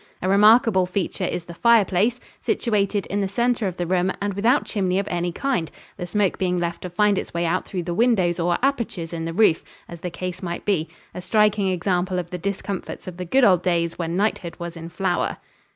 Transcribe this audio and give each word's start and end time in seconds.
A 0.19 0.27
remarkable 0.27 0.87
feature 0.87 1.25
is 1.25 1.45
the 1.45 1.53
fireplace, 1.53 2.19
situated 2.41 3.05
in 3.05 3.21
the 3.21 3.27
center 3.27 3.67
of 3.67 3.77
the 3.77 3.85
room 3.85 4.11
and 4.19 4.33
without 4.33 4.65
chimney 4.65 4.97
of 4.97 5.07
any 5.11 5.31
kind, 5.31 5.69
the 5.95 6.07
smoke 6.07 6.39
being 6.39 6.57
left 6.57 6.81
to 6.81 6.89
find 6.89 7.19
its 7.19 7.35
way 7.35 7.45
out 7.45 7.65
through 7.67 7.83
the 7.83 7.93
windows 7.93 8.39
or 8.39 8.57
apertures 8.63 9.13
in 9.13 9.25
the 9.25 9.31
roof, 9.31 9.63
as 9.87 10.01
the 10.01 10.09
case 10.09 10.41
might 10.41 10.65
be 10.65 10.87
a 11.13 11.21
striking 11.21 11.67
example 11.67 12.17
of 12.17 12.31
the 12.31 12.39
discomforts 12.39 13.07
of 13.07 13.17
the 13.17 13.25
good 13.25 13.43
old 13.43 13.61
days 13.61 13.99
when 13.99 14.17
knighthood 14.17 14.55
was 14.57 14.75
in 14.75 14.89
flower. 14.89 15.37